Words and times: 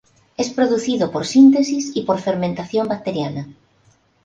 Es 0.35 0.49
producido 0.49 1.11
por 1.11 1.27
síntesis 1.27 1.91
y 1.93 2.01
por 2.01 2.19
fermentación 2.19 2.87
bacteriana. 2.87 3.47